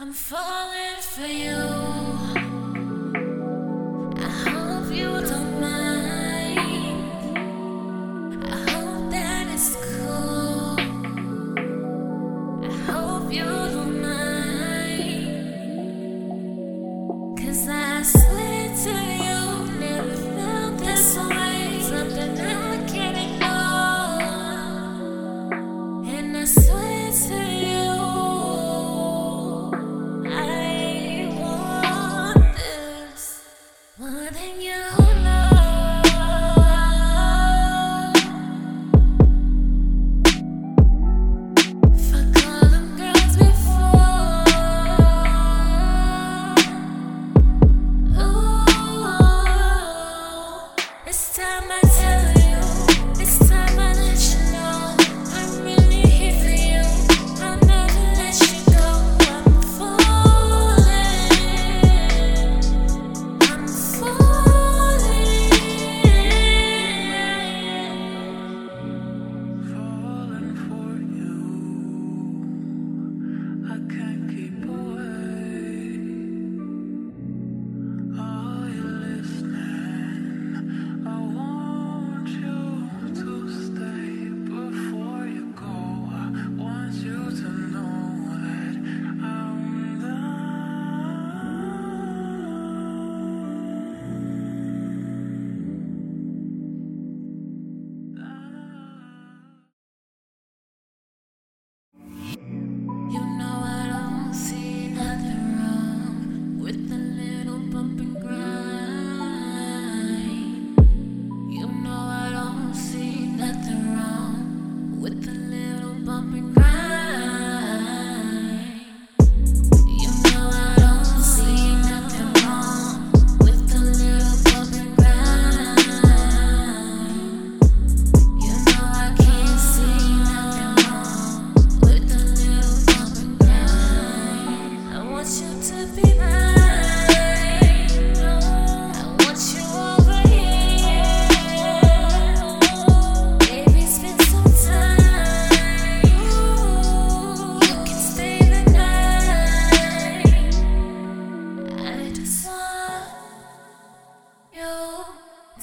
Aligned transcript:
I'm 0.00 0.12
falling 0.12 1.00
for 1.00 1.26
you. 1.26 1.67
more 34.18 34.30
than 34.30 34.60
you 34.60 35.27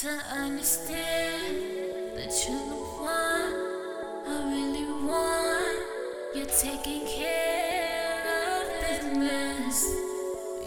to 0.00 0.08
understand 0.32 1.56
that 2.14 2.30
you're 2.46 2.68
the 2.68 2.82
one 3.02 3.52
I 4.28 4.44
really 4.46 4.86
want. 5.04 6.36
You're 6.36 6.46
taking 6.46 7.04
care 7.04 8.22
of 8.46 8.62
business. 8.80 9.84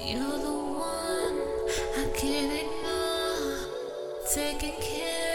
You're 0.04 0.38
the 0.38 0.52
one 0.52 1.36
I 1.98 2.12
can't 2.14 2.52
ignore. 2.52 3.56
Taking 4.34 4.76
care. 4.82 5.31